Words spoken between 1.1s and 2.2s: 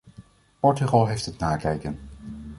het nakijken!